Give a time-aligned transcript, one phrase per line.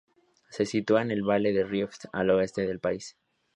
[0.49, 3.19] Se sitúa en el valle del Rift, al oeste del país.